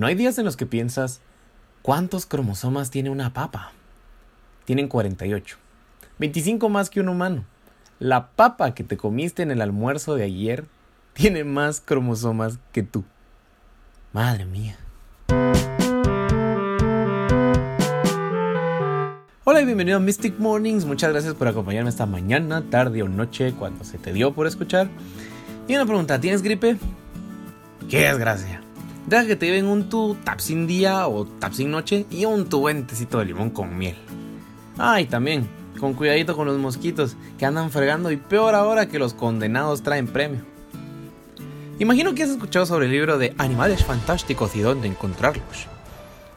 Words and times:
No 0.00 0.06
hay 0.06 0.14
días 0.14 0.38
en 0.38 0.46
los 0.46 0.56
que 0.56 0.64
piensas, 0.64 1.20
¿cuántos 1.82 2.24
cromosomas 2.24 2.90
tiene 2.90 3.10
una 3.10 3.34
papa? 3.34 3.72
Tienen 4.64 4.88
48. 4.88 5.58
25 6.18 6.70
más 6.70 6.88
que 6.88 7.00
un 7.00 7.10
humano. 7.10 7.44
La 7.98 8.28
papa 8.28 8.72
que 8.72 8.82
te 8.82 8.96
comiste 8.96 9.42
en 9.42 9.50
el 9.50 9.60
almuerzo 9.60 10.14
de 10.14 10.24
ayer 10.24 10.64
tiene 11.12 11.44
más 11.44 11.82
cromosomas 11.82 12.58
que 12.72 12.82
tú. 12.82 13.04
Madre 14.14 14.46
mía. 14.46 14.78
Hola 19.44 19.60
y 19.60 19.66
bienvenido 19.66 19.98
a 19.98 20.00
Mystic 20.00 20.38
Mornings. 20.38 20.86
Muchas 20.86 21.12
gracias 21.12 21.34
por 21.34 21.46
acompañarme 21.46 21.90
esta 21.90 22.06
mañana, 22.06 22.64
tarde 22.70 23.02
o 23.02 23.08
noche, 23.10 23.52
cuando 23.52 23.84
se 23.84 23.98
te 23.98 24.14
dio 24.14 24.32
por 24.32 24.46
escuchar. 24.46 24.88
Y 25.68 25.74
una 25.74 25.84
pregunta, 25.84 26.18
¿tienes 26.18 26.40
gripe? 26.40 26.78
¡Qué 27.90 27.98
desgracia! 27.98 28.62
Deja 29.10 29.26
que 29.26 29.34
te 29.34 29.46
lleven 29.46 29.66
un 29.66 29.88
tu 29.88 30.14
tapsin 30.22 30.68
día 30.68 31.08
o 31.08 31.26
tapsin 31.26 31.68
noche 31.68 32.06
y 32.12 32.26
un 32.26 32.48
tu 32.48 32.60
buentecito 32.60 33.18
de 33.18 33.24
limón 33.24 33.50
con 33.50 33.76
miel. 33.76 33.96
Ay, 34.78 35.06
también, 35.06 35.48
con 35.80 35.94
cuidadito 35.94 36.36
con 36.36 36.46
los 36.46 36.56
mosquitos 36.58 37.16
que 37.36 37.44
andan 37.44 37.72
fregando 37.72 38.12
y 38.12 38.16
peor 38.16 38.54
ahora 38.54 38.88
que 38.88 39.00
los 39.00 39.12
condenados 39.12 39.82
traen 39.82 40.06
premio. 40.06 40.42
Imagino 41.80 42.14
que 42.14 42.22
has 42.22 42.30
escuchado 42.30 42.66
sobre 42.66 42.86
el 42.86 42.92
libro 42.92 43.18
de 43.18 43.34
Animales 43.36 43.84
Fantásticos 43.84 44.54
y 44.54 44.60
dónde 44.60 44.86
encontrarlos. 44.86 45.66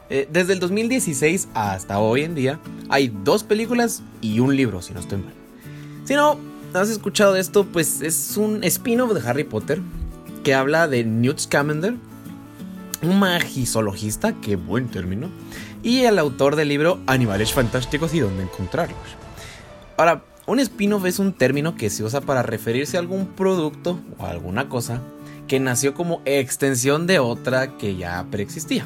Eh, 0.09 0.27
desde 0.31 0.53
el 0.53 0.59
2016 0.59 1.49
hasta 1.53 1.99
hoy 1.99 2.23
en 2.23 2.33
día 2.33 2.59
hay 2.89 3.15
dos 3.23 3.43
películas 3.43 4.01
y 4.19 4.39
un 4.39 4.55
libro, 4.55 4.81
si 4.81 4.95
no 4.95 4.99
estoy 4.99 5.19
mal. 5.19 5.33
Si 6.05 6.15
no 6.15 6.39
has 6.73 6.89
escuchado 6.89 7.33
de 7.33 7.39
esto, 7.39 7.65
pues 7.65 8.01
es 8.01 8.35
un 8.35 8.63
spin-off 8.63 9.13
de 9.13 9.29
Harry 9.29 9.43
Potter 9.43 9.79
que 10.43 10.55
habla 10.55 10.87
de 10.87 11.03
Newt 11.03 11.37
Scamander, 11.37 11.97
un 13.03 13.19
magizoologista, 13.19 14.33
qué 14.41 14.55
buen 14.55 14.87
término, 14.87 15.29
y 15.81 16.01
el 16.01 16.19
autor 16.19 16.55
del 16.55 16.69
libro 16.69 16.99
Animales 17.07 17.53
Fantásticos 17.53 18.13
y 18.13 18.19
dónde 18.19 18.43
encontrarlos. 18.43 18.97
Ahora, 19.97 20.23
un 20.45 20.59
spin-off 20.59 21.05
es 21.05 21.19
un 21.19 21.33
término 21.33 21.75
que 21.75 21.89
se 21.89 22.03
usa 22.03 22.21
para 22.21 22.43
referirse 22.43 22.97
a 22.97 22.99
algún 22.99 23.27
producto 23.27 23.99
o 24.17 24.25
alguna 24.25 24.69
cosa 24.69 25.01
que 25.47 25.59
nació 25.59 25.93
como 25.93 26.21
extensión 26.25 27.07
de 27.07 27.19
otra 27.19 27.77
que 27.77 27.95
ya 27.95 28.25
preexistía. 28.31 28.85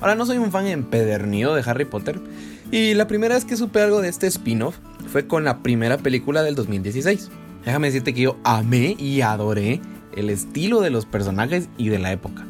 Ahora, 0.00 0.14
no 0.14 0.26
soy 0.26 0.38
un 0.38 0.50
fan 0.50 0.66
empedernido 0.66 1.54
de 1.54 1.62
Harry 1.64 1.84
Potter, 1.84 2.20
y 2.70 2.94
la 2.94 3.06
primera 3.06 3.34
vez 3.34 3.44
que 3.44 3.56
supe 3.56 3.80
algo 3.80 4.00
de 4.00 4.08
este 4.08 4.26
spin-off 4.26 4.76
fue 5.12 5.26
con 5.26 5.44
la 5.44 5.62
primera 5.62 5.98
película 5.98 6.42
del 6.42 6.54
2016. 6.54 7.30
Déjame 7.64 7.88
decirte 7.88 8.14
que 8.14 8.22
yo 8.22 8.36
amé 8.42 8.96
y 8.98 9.20
adoré 9.20 9.80
el 10.16 10.30
estilo 10.30 10.80
de 10.80 10.90
los 10.90 11.06
personajes 11.06 11.68
y 11.78 11.88
de 11.88 11.98
la 11.98 12.12
época. 12.12 12.44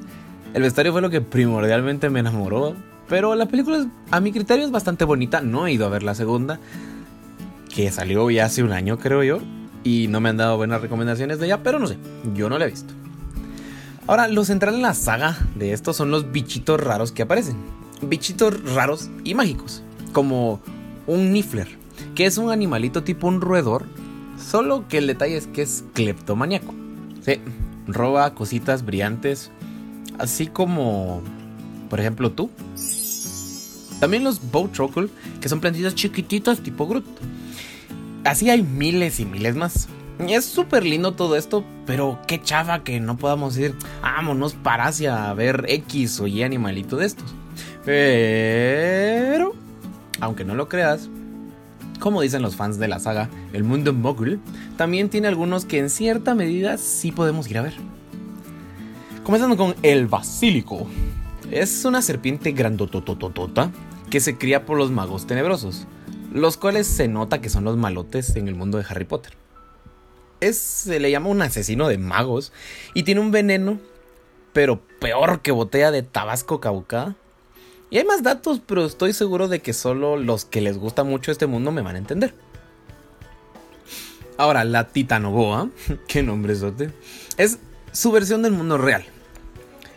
El 0.54 0.62
vestuario 0.62 0.92
fue 0.92 1.02
lo 1.02 1.10
que 1.10 1.20
primordialmente 1.20 2.10
me 2.10 2.20
enamoró, 2.20 2.76
pero 3.08 3.34
la 3.34 3.46
película 3.46 3.88
a 4.12 4.20
mi 4.20 4.30
criterio 4.30 4.64
es 4.64 4.70
bastante 4.70 5.04
bonita, 5.04 5.40
no 5.40 5.66
he 5.66 5.72
ido 5.72 5.84
a 5.84 5.88
ver 5.88 6.04
la 6.04 6.14
segunda, 6.14 6.60
que 7.74 7.90
salió 7.90 8.30
ya 8.30 8.44
hace 8.44 8.62
un 8.62 8.70
año 8.70 8.96
creo 8.96 9.24
yo, 9.24 9.40
y 9.82 10.06
no 10.06 10.20
me 10.20 10.28
han 10.28 10.36
dado 10.36 10.56
buenas 10.56 10.80
recomendaciones 10.80 11.40
de 11.40 11.46
ella, 11.46 11.64
pero 11.64 11.80
no 11.80 11.88
sé, 11.88 11.98
yo 12.34 12.48
no 12.48 12.56
la 12.56 12.66
he 12.66 12.70
visto. 12.70 12.94
Ahora, 14.06 14.28
lo 14.28 14.44
central 14.44 14.76
en 14.76 14.82
la 14.82 14.94
saga 14.94 15.36
de 15.56 15.72
estos 15.72 15.96
son 15.96 16.12
los 16.12 16.30
bichitos 16.30 16.80
raros 16.80 17.10
que 17.10 17.22
aparecen. 17.22 17.56
Bichitos 18.02 18.74
raros 18.74 19.10
y 19.24 19.34
mágicos, 19.34 19.82
como 20.12 20.60
un 21.08 21.32
Niffler, 21.32 21.68
que 22.14 22.26
es 22.26 22.38
un 22.38 22.52
animalito 22.52 23.02
tipo 23.02 23.26
un 23.26 23.40
roedor, 23.40 23.86
solo 24.38 24.86
que 24.86 24.98
el 24.98 25.08
detalle 25.08 25.36
es 25.36 25.48
que 25.48 25.62
es 25.62 25.84
cleptomaníaco. 25.94 26.72
Sí, 27.22 27.40
roba 27.88 28.34
cositas 28.34 28.84
brillantes, 28.84 29.50
así 30.18 30.46
como, 30.46 31.22
por 31.90 32.00
ejemplo, 32.00 32.30
tú. 32.32 32.50
También 34.00 34.24
los 34.24 34.50
Bowtruckle, 34.50 35.08
que 35.40 35.48
son 35.48 35.60
plantitas 35.60 35.94
chiquititas 35.94 36.60
tipo 36.60 36.86
Groot. 36.86 37.04
Así 38.24 38.50
hay 38.50 38.62
miles 38.62 39.20
y 39.20 39.24
miles 39.24 39.54
más. 39.54 39.88
Es 40.18 40.44
súper 40.44 40.84
lindo 40.84 41.12
todo 41.12 41.36
esto, 41.36 41.64
pero 41.86 42.18
qué 42.26 42.40
chava 42.40 42.84
que 42.84 43.00
no 43.00 43.16
podamos 43.16 43.56
ir, 43.58 43.74
vámonos 44.00 44.54
para 44.54 44.86
Asia 44.86 45.28
a 45.28 45.34
ver 45.34 45.66
X 45.68 46.20
o 46.20 46.26
Y 46.26 46.42
animalito 46.42 46.96
de 46.96 47.06
estos. 47.06 47.34
Pero, 47.84 49.54
aunque 50.20 50.44
no 50.44 50.54
lo 50.54 50.68
creas, 50.68 51.08
como 51.98 52.20
dicen 52.20 52.42
los 52.42 52.56
fans 52.56 52.78
de 52.78 52.88
la 52.88 53.00
saga, 53.00 53.28
el 53.52 53.64
mundo 53.64 53.92
Mogul 53.92 54.40
también 54.76 55.08
tiene 55.08 55.28
algunos 55.28 55.64
que 55.64 55.78
en 55.78 55.90
cierta 55.90 56.34
medida 56.34 56.78
sí 56.78 57.12
podemos 57.12 57.50
ir 57.50 57.58
a 57.58 57.62
ver. 57.62 57.74
Comenzando 59.24 59.56
con 59.56 59.74
el 59.82 60.06
basílico. 60.06 60.86
Es 61.50 61.86
una 61.86 62.02
serpiente 62.02 62.52
grandotototota 62.52 63.70
que 64.10 64.20
se 64.20 64.36
cría 64.36 64.66
por 64.66 64.76
los 64.76 64.90
magos 64.90 65.26
tenebrosos, 65.26 65.86
los 66.30 66.58
cuales 66.58 66.86
se 66.86 67.08
nota 67.08 67.40
que 67.40 67.48
son 67.48 67.64
los 67.64 67.78
malotes 67.78 68.36
en 68.36 68.48
el 68.48 68.54
mundo 68.54 68.76
de 68.76 68.84
Harry 68.86 69.06
Potter. 69.06 69.32
Es, 70.42 70.58
se 70.58 71.00
le 71.00 71.10
llama 71.10 71.30
un 71.30 71.40
asesino 71.40 71.88
de 71.88 71.96
magos 71.96 72.52
y 72.92 73.04
tiene 73.04 73.22
un 73.22 73.30
veneno, 73.30 73.78
pero 74.52 74.82
peor 75.00 75.40
que 75.40 75.52
botella 75.52 75.90
de 75.90 76.02
tabasco 76.02 76.60
cabucada. 76.60 77.16
Y 77.88 77.96
hay 77.96 78.04
más 78.04 78.22
datos, 78.22 78.60
pero 78.66 78.84
estoy 78.84 79.14
seguro 79.14 79.48
de 79.48 79.60
que 79.60 79.72
solo 79.72 80.18
los 80.18 80.44
que 80.44 80.60
les 80.60 80.76
gusta 80.76 81.02
mucho 81.02 81.32
este 81.32 81.46
mundo 81.46 81.72
me 81.72 81.80
van 81.80 81.96
a 81.96 82.00
entender. 82.00 82.34
Ahora, 84.36 84.64
la 84.64 84.88
Titanoboa, 84.88 85.70
qué 86.08 86.22
nombre 86.22 86.52
es 86.52 86.62
es 87.38 87.58
su 87.90 88.12
versión 88.12 88.42
del 88.42 88.52
mundo 88.52 88.76
real 88.76 89.13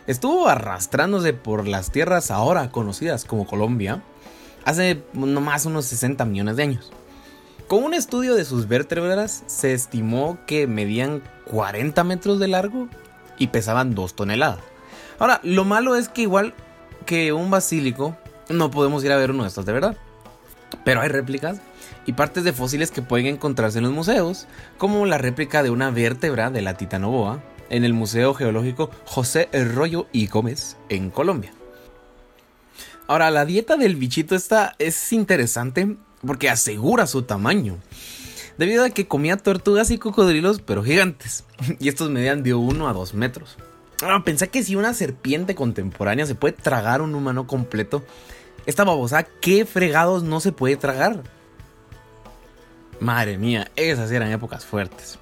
estuvo 0.08 0.48
arrastrándose 0.48 1.34
por 1.34 1.68
las 1.68 1.92
tierras 1.92 2.32
ahora 2.32 2.70
conocidas 2.70 3.24
como 3.24 3.46
Colombia 3.46 4.02
hace 4.64 5.04
nomás 5.12 5.66
unos 5.66 5.84
60 5.84 6.24
millones 6.24 6.56
de 6.56 6.64
años. 6.64 6.92
Con 7.68 7.84
un 7.84 7.94
estudio 7.94 8.34
de 8.34 8.46
sus 8.46 8.66
vértebras 8.66 9.44
se 9.46 9.74
estimó 9.74 10.38
que 10.46 10.66
medían 10.66 11.22
40 11.44 12.02
metros 12.04 12.40
de 12.40 12.48
largo 12.48 12.88
y 13.38 13.48
pesaban 13.48 13.94
2 13.94 14.16
toneladas. 14.16 14.60
Ahora, 15.18 15.40
lo 15.42 15.64
malo 15.64 15.94
es 15.94 16.08
que 16.08 16.22
igual 16.22 16.54
que 17.04 17.32
un 17.32 17.50
basílico, 17.50 18.16
no 18.48 18.70
podemos 18.70 19.04
ir 19.04 19.12
a 19.12 19.16
ver 19.16 19.30
uno 19.30 19.42
de 19.42 19.48
estos 19.48 19.66
de 19.66 19.72
verdad. 19.74 19.96
Pero 20.84 21.02
hay 21.02 21.08
réplicas 21.08 21.60
y 22.06 22.14
partes 22.14 22.44
de 22.44 22.54
fósiles 22.54 22.90
que 22.90 23.02
pueden 23.02 23.26
encontrarse 23.26 23.78
en 23.78 23.84
los 23.84 23.92
museos, 23.92 24.46
como 24.78 25.04
la 25.04 25.18
réplica 25.18 25.62
de 25.62 25.70
una 25.70 25.90
vértebra 25.90 26.50
de 26.50 26.62
la 26.62 26.74
titanoboa, 26.74 27.40
en 27.70 27.84
el 27.84 27.92
Museo 27.92 28.34
Geológico 28.34 28.90
José 29.04 29.48
Arroyo 29.52 30.06
y 30.12 30.26
Gómez 30.26 30.76
en 30.88 31.10
Colombia. 31.10 31.52
Ahora, 33.06 33.30
la 33.30 33.46
dieta 33.46 33.76
del 33.76 33.96
bichito 33.96 34.34
esta 34.34 34.74
es 34.78 35.12
interesante 35.12 35.96
porque 36.26 36.50
asegura 36.50 37.06
su 37.06 37.22
tamaño. 37.22 37.78
Debido 38.58 38.84
a 38.84 38.90
que 38.90 39.06
comía 39.06 39.36
tortugas 39.36 39.90
y 39.90 39.98
cocodrilos, 39.98 40.60
pero 40.60 40.82
gigantes. 40.82 41.44
Y 41.78 41.88
estos 41.88 42.10
medían 42.10 42.42
de 42.42 42.54
1 42.54 42.88
a 42.88 42.92
2 42.92 43.14
metros. 43.14 43.56
Ahora, 44.02 44.22
pensé 44.24 44.48
que 44.48 44.62
si 44.62 44.76
una 44.76 44.94
serpiente 44.94 45.54
contemporánea 45.54 46.26
se 46.26 46.34
puede 46.34 46.52
tragar 46.52 47.00
un 47.02 47.14
humano 47.14 47.46
completo, 47.46 48.04
esta 48.66 48.84
babosa, 48.84 49.22
¿qué 49.22 49.64
fregados 49.64 50.22
no 50.22 50.40
se 50.40 50.52
puede 50.52 50.76
tragar? 50.76 51.22
Madre 53.00 53.38
mía, 53.38 53.70
esas 53.76 54.10
eran 54.10 54.30
épocas 54.32 54.66
fuertes. 54.66 55.18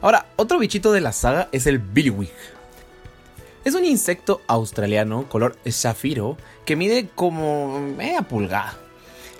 Ahora, 0.00 0.26
otro 0.36 0.58
bichito 0.58 0.92
de 0.92 1.00
la 1.00 1.12
saga 1.12 1.48
es 1.52 1.66
el 1.66 1.78
Billywig. 1.78 2.30
Es 3.64 3.74
un 3.74 3.84
insecto 3.84 4.40
australiano 4.46 5.28
color 5.28 5.56
zafiro 5.68 6.36
que 6.64 6.76
mide 6.76 7.08
como 7.14 7.80
media 7.80 8.22
pulgada. 8.22 8.78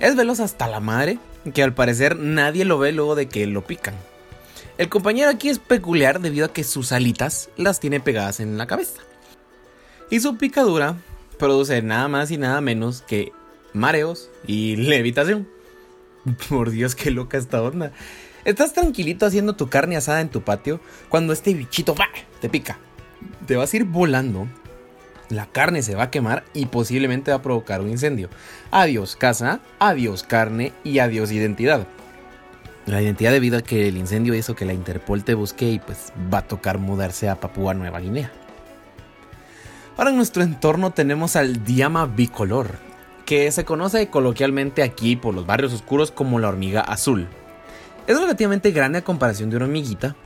Es 0.01 0.17
veloz 0.17 0.41
hasta 0.41 0.67
la 0.69 0.81
madre, 0.81 1.19
que 1.55 1.63
al 1.63 1.75
parecer 1.75 2.17
nadie 2.17 2.65
lo 2.65 2.79
ve 2.79 2.93
luego 2.93 3.15
de 3.15 3.29
que 3.29 3.47
lo 3.47 3.65
pican. 3.65 3.95
El 4.77 4.89
compañero 4.89 5.31
aquí 5.31 5.49
es 5.49 5.59
peculiar 5.59 6.21
debido 6.21 6.47
a 6.47 6.53
que 6.53 6.63
sus 6.65 6.93
alitas 6.93 7.51
las 7.57 7.81
tiene 7.81 8.01
pegadas 8.01 8.39
en 8.41 8.59
la 8.59 8.67
cabeza. 8.67 9.01
Y 10.11 10.21
su 10.21 10.37
picadura 10.37 10.97
produce 11.39 11.83
nada 11.83 12.09
más 12.09 12.31
y 12.31 12.39
nada 12.39 12.61
menos 12.61 13.03
que 13.03 13.33
mareos 13.73 14.31
y 14.47 14.77
levitación. 14.77 15.49
Por 16.49 16.71
Dios, 16.71 16.95
qué 16.95 17.11
loca 17.11 17.39
esta 17.39 17.63
onda. 17.63 17.93
Estás 18.49 18.73
tranquilito 18.73 19.27
haciendo 19.27 19.57
tu 19.57 19.69
carne 19.69 19.99
asada 19.99 20.23
en 20.23 20.31
tu 20.31 20.41
patio 20.41 20.81
cuando 21.11 21.35
este 21.35 21.53
bichito 21.53 21.95
te 22.41 22.49
pica. 22.49 22.79
Te 23.47 23.57
vas 23.57 23.71
a 23.71 23.77
ir 23.77 23.85
volando, 23.85 24.49
la 25.29 25.45
carne 25.45 25.83
se 25.83 25.95
va 25.95 26.05
a 26.05 26.11
quemar 26.11 26.45
y 26.55 26.65
posiblemente 26.65 27.31
va 27.31 27.37
a 27.37 27.43
provocar 27.43 27.83
un 27.83 27.91
incendio. 27.91 28.31
Adiós 28.71 29.17
casa, 29.17 29.61
adiós 29.79 30.23
carne 30.23 30.73
y 30.83 30.99
adiós 30.99 31.31
identidad. 31.31 31.87
La 32.87 33.03
identidad 33.03 33.33
debido 33.33 33.59
a 33.59 33.63
que 33.63 33.87
el 33.87 33.99
incendio 33.99 34.35
hizo 34.35 34.57
que 34.57 34.65
la 34.65 34.73
Interpol 34.73 35.25
te 35.25 35.35
busque 35.35 35.69
y 35.69 35.79
pues 35.79 36.11
va 36.33 36.39
a 36.39 36.49
tocar 36.49 36.79
mudarse 36.79 37.29
a 37.29 37.39
Papúa 37.39 37.75
Nueva 37.75 38.01
Guinea. 38.01 38.33
Ahora 39.99 40.09
en 40.09 40.17
nuestro 40.17 40.43
entorno 40.43 40.93
tenemos 40.93 41.37
al 41.37 41.67
Diama 41.67 42.07
bicolor, 42.07 42.77
que 43.27 43.53
se 43.53 43.67
conoce 43.67 44.09
coloquialmente 44.09 44.83
aquí 44.83 45.17
por 45.17 45.35
los 45.35 45.45
barrios 45.45 45.75
oscuros 45.75 46.11
como 46.11 46.39
la 46.39 46.49
hormiga 46.49 46.81
azul. 46.81 47.29
Es 48.09 48.19
relativamente 48.19 48.71
grande 48.71 48.97
a 48.97 49.05
comparación 49.05 49.51
de 49.51 49.57
una 49.57 49.67
hormiguita, 49.67 50.17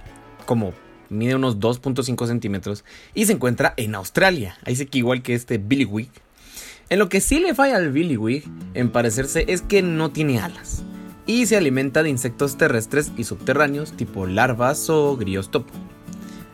como 0.46 0.72
mide 1.08 1.34
unos 1.34 1.58
2.5 1.58 2.28
centímetros 2.28 2.84
y 3.12 3.26
se 3.26 3.32
encuentra 3.32 3.74
en 3.76 3.96
Australia. 3.96 4.56
Ahí 4.64 4.76
sí 4.76 4.86
que 4.86 4.98
igual 4.98 5.20
que 5.22 5.34
este 5.34 5.58
Billy 5.58 6.08
En 6.90 7.00
lo 7.00 7.08
que 7.08 7.20
sí 7.20 7.40
le 7.40 7.56
falla 7.56 7.78
al 7.78 7.90
Billy 7.90 8.44
en 8.74 8.92
parecerse 8.92 9.46
es 9.48 9.62
que 9.62 9.82
no 9.82 10.12
tiene 10.12 10.38
alas 10.38 10.84
y 11.26 11.46
se 11.46 11.56
alimenta 11.56 12.04
de 12.04 12.10
insectos 12.10 12.56
terrestres 12.56 13.10
y 13.16 13.24
subterráneos 13.24 13.96
tipo 13.96 14.28
larvas 14.28 14.88
o 14.88 15.16
grillos 15.16 15.50
topo. 15.50 15.74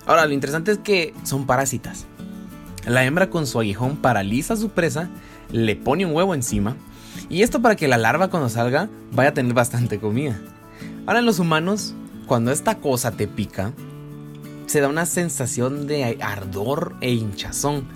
Ahora, 0.07 0.25
lo 0.25 0.33
interesante 0.33 0.73
es 0.73 0.79
que 0.79 1.13
son 1.25 1.45
parásitas. 1.45 2.07
La 2.87 3.05
hembra 3.05 3.29
con 3.29 3.47
su 3.47 3.61
aguijón 3.61 3.99
paraliza 3.99 4.55
a 4.55 4.57
su 4.57 4.71
presa, 4.71 5.11
le 5.53 5.77
pone 5.77 6.07
un 6.07 6.15
huevo 6.15 6.35
encima 6.35 6.75
y 7.29 7.43
esto 7.43 7.61
para 7.61 7.77
que 7.77 7.87
la 7.87 7.99
larva 7.99 8.31
cuando 8.31 8.49
salga 8.49 8.89
vaya 9.13 9.29
a 9.29 9.35
tener 9.35 9.53
bastante 9.53 9.99
comida. 9.99 10.41
Ahora 11.09 11.21
en 11.21 11.25
los 11.25 11.39
humanos, 11.39 11.95
cuando 12.27 12.53
esta 12.53 12.81
cosa 12.81 13.13
te 13.13 13.27
pica, 13.27 13.73
se 14.67 14.83
da 14.83 14.89
una 14.89 15.07
sensación 15.07 15.87
de 15.87 16.19
ardor 16.21 16.97
e 17.01 17.13
hinchazón. 17.13 17.89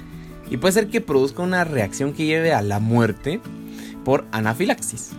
Y 0.49 0.57
puede 0.57 0.73
ser 0.73 0.89
que 0.89 1.03
produzca 1.03 1.43
una 1.43 1.63
reacción 1.65 2.15
que 2.15 2.25
lleve 2.25 2.55
a 2.55 2.63
la 2.63 2.79
muerte 2.79 3.43
por 4.03 4.25
anafilaxis. 4.33 5.11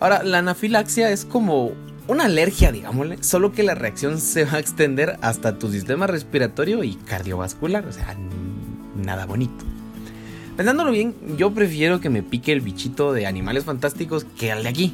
Ahora, 0.00 0.24
la 0.24 0.38
anafilaxia 0.38 1.12
es 1.12 1.24
como 1.24 1.70
una 2.08 2.24
alergia, 2.24 2.72
digámosle, 2.72 3.22
solo 3.22 3.52
que 3.52 3.62
la 3.62 3.76
reacción 3.76 4.20
se 4.20 4.44
va 4.44 4.54
a 4.54 4.58
extender 4.58 5.16
hasta 5.20 5.60
tu 5.60 5.70
sistema 5.70 6.08
respiratorio 6.08 6.82
y 6.82 6.96
cardiovascular, 6.96 7.86
o 7.86 7.92
sea, 7.92 8.16
nada 8.96 9.26
bonito. 9.26 9.64
Pensándolo 10.56 10.90
bien, 10.90 11.14
yo 11.36 11.54
prefiero 11.54 12.00
que 12.00 12.10
me 12.10 12.24
pique 12.24 12.50
el 12.50 12.62
bichito 12.62 13.12
de 13.12 13.28
animales 13.28 13.62
fantásticos 13.62 14.24
que 14.24 14.50
el 14.50 14.64
de 14.64 14.68
aquí. 14.70 14.92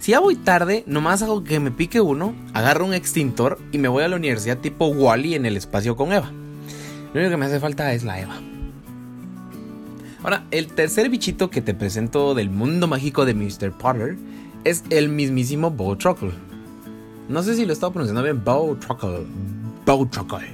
Si 0.00 0.12
ya 0.12 0.20
voy 0.20 0.34
tarde, 0.34 0.82
nomás 0.86 1.20
hago 1.20 1.44
que 1.44 1.60
me 1.60 1.70
pique 1.70 2.00
uno, 2.00 2.34
agarro 2.54 2.86
un 2.86 2.94
extintor 2.94 3.58
y 3.70 3.76
me 3.76 3.86
voy 3.88 4.02
a 4.02 4.08
la 4.08 4.16
universidad 4.16 4.56
tipo 4.56 4.86
Wally 4.86 5.34
en 5.34 5.44
el 5.44 5.58
espacio 5.58 5.94
con 5.94 6.10
Eva. 6.10 6.32
Lo 7.12 7.20
único 7.20 7.30
que 7.30 7.36
me 7.36 7.44
hace 7.44 7.60
falta 7.60 7.92
es 7.92 8.02
la 8.02 8.18
Eva. 8.18 8.40
Ahora, 10.22 10.46
el 10.52 10.68
tercer 10.68 11.10
bichito 11.10 11.50
que 11.50 11.60
te 11.60 11.74
presento 11.74 12.34
del 12.34 12.48
mundo 12.48 12.86
mágico 12.86 13.26
de 13.26 13.34
Mr. 13.34 13.72
Potter 13.72 14.16
es 14.64 14.84
el 14.88 15.10
mismísimo 15.10 15.70
Bow 15.70 15.94
Truckle. 15.96 16.32
No 17.28 17.42
sé 17.42 17.54
si 17.54 17.66
lo 17.66 17.74
estaba 17.74 17.92
pronunciando 17.92 18.22
bien, 18.22 18.42
Bow 18.42 18.76
Truckle. 18.76 19.26
Bow 19.84 20.06
Truckle. 20.06 20.48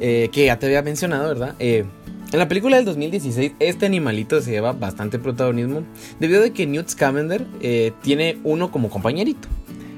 Eh, 0.00 0.30
que 0.32 0.46
ya 0.46 0.58
te 0.58 0.66
había 0.66 0.82
mencionado, 0.82 1.28
¿verdad? 1.28 1.54
Eh, 1.60 1.84
en 2.32 2.38
la 2.38 2.48
película 2.48 2.76
del 2.76 2.84
2016, 2.84 3.52
este 3.60 3.86
animalito 3.86 4.40
se 4.40 4.50
lleva 4.50 4.72
bastante 4.72 5.18
protagonismo 5.18 5.82
debido 6.18 6.44
a 6.44 6.50
que 6.50 6.66
Newt 6.66 6.88
Scamander 6.88 7.46
eh, 7.60 7.92
tiene 8.02 8.38
uno 8.42 8.70
como 8.70 8.90
compañerito. 8.90 9.48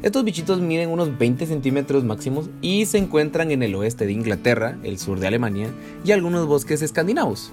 Estos 0.02 0.24
bichitos 0.24 0.60
miden 0.60 0.90
unos 0.90 1.18
20 1.18 1.46
centímetros 1.46 2.04
máximos 2.04 2.50
y 2.60 2.86
se 2.86 2.98
encuentran 2.98 3.50
en 3.50 3.62
el 3.62 3.74
oeste 3.74 4.06
de 4.06 4.12
Inglaterra, 4.12 4.76
el 4.84 4.98
sur 4.98 5.18
de 5.18 5.26
Alemania 5.26 5.70
y 6.04 6.12
algunos 6.12 6.46
bosques 6.46 6.82
escandinavos. 6.82 7.50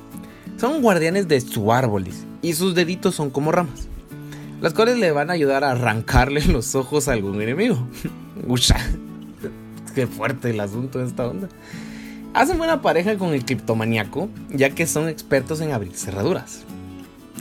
Son 0.58 0.82
guardianes 0.82 1.28
de 1.28 1.42
su 1.42 1.72
árboles 1.72 2.26
y 2.42 2.54
sus 2.54 2.76
deditos 2.76 3.16
son 3.16 3.30
como 3.30 3.52
ramas, 3.52 3.88
las 4.62 4.74
cuales 4.74 4.98
le 4.98 5.12
van 5.12 5.30
a 5.30 5.34
ayudar 5.34 5.64
a 5.64 5.72
arrancarle 5.72 6.46
los 6.46 6.76
ojos 6.76 7.08
a 7.08 7.14
algún 7.14 7.42
enemigo. 7.42 7.88
Usha, 8.48 8.78
qué 9.96 10.06
fuerte 10.06 10.52
el 10.52 10.60
asunto 10.60 11.00
de 11.00 11.06
esta 11.06 11.26
onda. 11.28 11.50
Hacen 12.36 12.58
buena 12.58 12.82
pareja 12.82 13.18
con 13.18 13.34
el 13.34 13.46
criptomaniaco, 13.46 14.28
ya 14.50 14.70
que 14.70 14.86
son 14.88 15.08
expertos 15.08 15.62
en 15.62 15.72
abrir 15.72 15.96
cerraduras. 15.96 16.66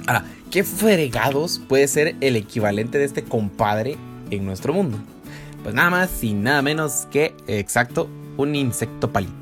Ahora, 0.06 0.24
¿qué 0.52 0.62
fregados 0.62 1.60
puede 1.68 1.88
ser 1.88 2.14
el 2.20 2.36
equivalente 2.36 2.98
de 2.98 3.04
este 3.04 3.24
compadre 3.24 3.96
en 4.30 4.44
nuestro 4.44 4.72
mundo? 4.72 4.98
Pues 5.64 5.74
nada 5.74 5.90
más 5.90 6.22
y 6.22 6.32
nada 6.32 6.62
menos 6.62 7.08
que, 7.10 7.34
exacto, 7.48 8.08
un 8.36 8.54
insecto 8.54 9.10
palito. 9.10 9.34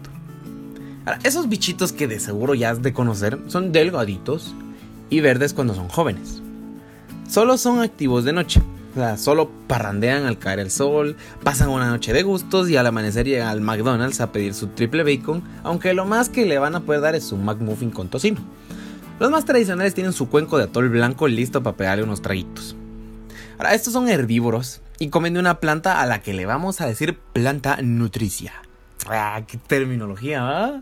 Ahora, 1.05 1.19
esos 1.23 1.51
bichitos 1.51 1.93
que 1.93 2.09
de 2.09 2.19
seguro 2.19 2.55
ya 2.55 2.71
has 2.71 2.81
de 2.81 2.95
conocer 2.95 3.39
son 3.49 3.73
delgaditos 3.73 4.55
y 5.11 5.21
verdes 5.21 5.53
cuando 5.53 5.75
son 5.75 5.91
jóvenes. 5.91 6.41
Solo 7.29 7.59
son 7.59 7.81
activos 7.81 8.25
de 8.25 8.33
noche, 8.33 8.63
solo 9.17 9.51
parrandean 9.67 10.27
al 10.27 10.39
caer 10.39 10.59
el 10.59 10.71
sol, 10.71 11.17
pasan 11.43 11.69
una 11.69 11.89
noche 11.89 12.13
de 12.13 12.23
gustos 12.23 12.69
y 12.69 12.77
al 12.77 12.87
amanecer 12.87 13.27
llegan 13.27 13.49
al 13.49 13.61
McDonald's 13.61 14.21
a 14.21 14.33
pedir 14.33 14.55
su 14.55 14.69
triple 14.69 15.03
bacon, 15.03 15.43
aunque 15.63 15.95
lo 15.95 16.05
más 16.05 16.29
que 16.29 16.47
le 16.47 16.59
van 16.59 16.75
a 16.75 16.81
poder 16.81 17.01
dar 17.01 17.15
es 17.15 17.25
su 17.25 17.37
McMuffin 17.37 17.91
con 17.91 18.09
tocino. 18.09 18.41
Los 19.19 19.31
más 19.31 19.45
tradicionales 19.45 19.95
tienen 19.95 20.13
su 20.13 20.29
cuenco 20.29 20.59
de 20.59 20.65
atol 20.65 20.89
blanco 20.89 21.29
listo 21.29 21.63
para 21.63 21.77
pegarle 21.77 22.05
unos 22.05 22.23
traguitos. 22.23 22.77
Ahora, 23.59 23.75
estos 23.75 23.93
son 23.93 24.09
herbívoros 24.09 24.81
y 24.99 25.09
comen 25.09 25.35
de 25.35 25.41
una 25.41 25.61
planta 25.61 26.01
a 26.01 26.07
la 26.07 26.21
que 26.21 26.35
le 26.35 26.47
vamos 26.47 26.81
a 26.81 26.87
decir 26.87 27.19
planta 27.33 27.79
nutricia. 27.83 28.53
Ah, 29.09 29.43
qué 29.47 29.59
terminología, 29.59 30.41
¿ah? 30.43 30.81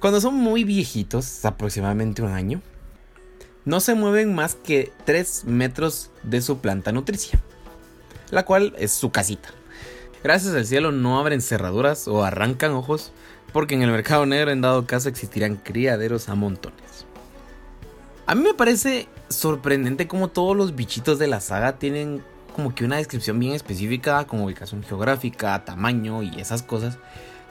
Cuando 0.00 0.20
son 0.20 0.34
muy 0.34 0.64
viejitos, 0.64 1.44
aproximadamente 1.44 2.22
un 2.22 2.30
año, 2.30 2.60
no 3.66 3.80
se 3.80 3.94
mueven 3.94 4.34
más 4.34 4.54
que 4.54 4.92
3 5.04 5.44
metros 5.44 6.10
de 6.22 6.40
su 6.40 6.58
planta 6.58 6.92
nutricia, 6.92 7.38
la 8.30 8.44
cual 8.44 8.74
es 8.78 8.92
su 8.92 9.10
casita. 9.10 9.50
Gracias 10.24 10.54
al 10.54 10.64
cielo 10.64 10.92
no 10.92 11.18
abren 11.18 11.42
cerraduras 11.42 12.08
o 12.08 12.24
arrancan 12.24 12.72
ojos, 12.72 13.12
porque 13.52 13.74
en 13.74 13.82
el 13.82 13.90
mercado 13.90 14.24
negro 14.24 14.50
en 14.50 14.60
dado 14.60 14.86
caso 14.86 15.08
existirán 15.08 15.56
criaderos 15.56 16.28
a 16.28 16.34
montones. 16.34 17.04
A 18.26 18.34
mí 18.34 18.42
me 18.42 18.54
parece 18.54 19.08
sorprendente 19.28 20.08
cómo 20.08 20.28
todos 20.28 20.56
los 20.56 20.74
bichitos 20.74 21.18
de 21.18 21.26
la 21.26 21.40
saga 21.40 21.78
tienen 21.78 22.22
como 22.54 22.74
que 22.74 22.84
una 22.84 22.96
descripción 22.96 23.38
bien 23.38 23.52
específica, 23.52 24.26
como 24.26 24.46
ubicación 24.46 24.82
geográfica, 24.82 25.64
tamaño 25.64 26.22
y 26.22 26.40
esas 26.40 26.62
cosas. 26.62 26.98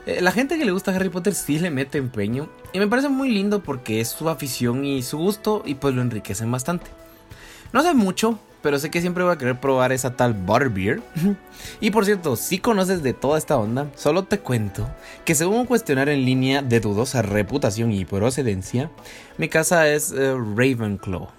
Eh, 0.06 0.22
la 0.22 0.32
gente 0.32 0.58
que 0.58 0.66
le 0.66 0.72
gusta 0.72 0.96
Harry 0.96 1.10
Potter 1.10 1.34
sí 1.34 1.58
le 1.60 1.72
mete 1.72 1.98
empeño 1.98 2.48
y 2.74 2.80
me 2.80 2.88
parece 2.88 3.10
muy 3.10 3.30
lindo 3.30 3.64
porque 3.64 4.02
es 4.02 4.10
su 4.10 4.30
afición 4.30 4.86
y 4.86 5.02
su 5.02 5.18
gusto 5.18 5.64
y 5.66 5.76
pues 5.76 5.96
lo 5.96 6.02
enriquecen 6.02 6.52
bastante. 6.52 6.92
No 7.74 7.82
sé 7.82 7.94
mucho, 7.94 8.40
pero 8.62 8.80
sé 8.80 8.90
que 8.90 9.02
siempre 9.02 9.24
voy 9.24 9.34
a 9.34 9.38
querer 9.38 9.60
probar 9.60 9.92
esa 9.92 10.16
tal 10.16 10.34
Butterbeer. 10.34 11.02
y 11.82 11.92
por 11.92 12.06
cierto, 12.06 12.36
si 12.36 12.60
conoces 12.60 13.04
de 13.04 13.14
toda 13.14 13.38
esta 13.38 13.58
onda, 13.58 13.92
solo 13.96 14.24
te 14.24 14.40
cuento 14.40 14.90
que 15.24 15.36
según 15.36 15.58
un 15.58 15.66
cuestionario 15.66 16.14
en 16.14 16.26
línea 16.26 16.62
de 16.62 16.80
dudosa 16.80 17.22
reputación 17.22 17.92
y 17.92 18.06
procedencia, 18.06 18.92
mi 19.38 19.50
casa 19.50 19.88
es 19.88 20.12
eh, 20.12 20.34
Ravenclaw. 20.34 21.30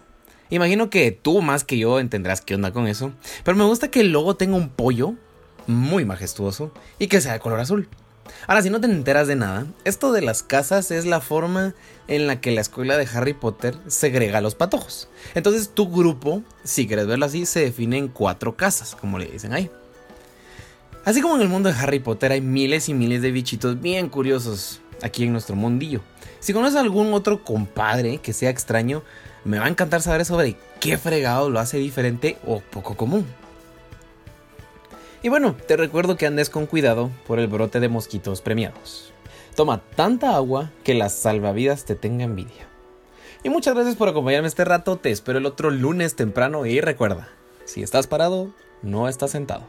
Imagino 0.51 0.91
que 0.91 1.11
tú 1.11 1.43
más 1.43 1.65
que 1.65 1.79
yo 1.79 1.99
entenderás 1.99 2.41
qué 2.41 2.55
onda 2.55 2.73
con 2.73 2.87
eso, 2.87 3.13
pero 3.45 3.57
me 3.57 3.65
gusta 3.65 3.91
que 3.91 4.01
el 4.01 4.13
logo 4.13 4.37
tenga 4.37 4.57
un 4.57 4.69
pollo 4.69 5.15
muy 5.67 6.05
majestuoso 6.05 6.73
y 6.99 7.09
que 7.09 7.21
sea 7.21 7.33
de 7.33 7.41
color 7.41 7.59
azul. 7.59 7.89
Ahora, 8.47 8.63
si 8.63 8.71
no 8.71 8.81
te 8.81 8.87
enteras 8.87 9.27
de 9.27 9.37
nada, 9.37 9.67
esto 9.85 10.13
de 10.13 10.23
las 10.23 10.43
casas 10.43 10.91
es 10.91 11.07
la 11.07 11.21
forma 11.21 11.75
en 12.09 12.27
la 12.27 12.41
que 12.41 12.53
la 12.53 12.61
escuela 12.61 12.97
de 12.97 13.09
Harry 13.13 13.35
Potter 13.35 13.77
segrega 13.87 14.39
a 14.39 14.41
los 14.43 14.55
patojos. 14.55 15.09
Entonces, 15.35 15.71
tu 15.71 15.91
grupo, 15.91 16.43
si 16.65 16.87
quieres 16.87 17.07
verlo 17.07 17.27
así, 17.27 17.47
se 17.47 17.61
define 17.61 17.99
en 17.99 18.09
cuatro 18.09 18.57
casas, 18.57 18.95
como 18.95 19.19
le 19.19 19.27
dicen 19.27 19.53
ahí. 19.53 19.71
Así 21.05 21.21
como 21.21 21.37
en 21.37 21.43
el 21.43 21.49
mundo 21.49 21.71
de 21.71 21.77
Harry 21.77 22.01
Potter 22.01 22.33
hay 22.33 22.41
miles 22.41 22.89
y 22.89 22.95
miles 22.95 23.23
de 23.23 23.31
bichitos 23.31 23.81
bien 23.81 24.09
curiosos 24.09 24.81
aquí 25.03 25.25
en 25.25 25.33
nuestro 25.33 25.55
mundillo. 25.55 26.01
Si 26.41 26.53
conoces 26.53 26.77
algún 26.77 27.13
otro 27.15 27.45
compadre 27.45 28.19
que 28.19 28.33
sea 28.33 28.51
extraño, 28.51 29.03
me 29.45 29.59
va 29.59 29.67
a 29.67 29.69
encantar 29.69 30.03
saber 30.03 30.25
sobre 30.25 30.57
qué 30.81 30.99
fregado 30.99 31.49
lo 31.49 31.61
hace 31.61 31.79
diferente 31.79 32.39
o 32.45 32.61
poco 32.61 32.97
común. 32.97 33.25
Y 35.27 35.29
bueno, 35.29 35.57
te 35.67 35.77
recuerdo 35.77 36.17
que 36.17 36.29
andes 36.29 36.51
con 36.51 36.67
cuidado 36.67 37.11
por 37.27 37.41
el 37.41 37.49
brote 37.49 37.81
de 37.81 37.89
mosquitos 37.89 38.43
premiados. 38.43 39.13
Toma 39.57 39.83
tanta 39.97 40.37
agua 40.37 40.71
que 40.85 40.95
las 40.95 41.15
salvavidas 41.15 41.85
te 41.85 41.97
tenga 41.97 42.23
envidia. 42.23 42.69
Y 43.43 43.49
muchas 43.49 43.75
gracias 43.75 43.97
por 43.97 44.09
acompañarme 44.09 44.47
este 44.47 44.65
rato, 44.65 44.99
te 44.99 45.11
espero 45.11 45.39
el 45.39 45.47
otro 45.47 45.73
lunes 45.73 46.15
temprano 46.15 46.65
y 46.65 46.81
recuerda, 46.81 47.29
si 47.65 47.83
estás 47.83 48.07
parado, 48.07 48.53
no 48.83 49.09
estás 49.09 49.33
sentado. 49.33 49.65